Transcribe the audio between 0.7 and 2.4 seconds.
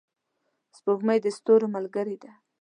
سپوږمۍ د ستورو ملګرې ده.